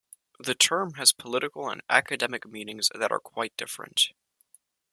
[0.39, 4.09] The term has political and academic meanings that are quite different.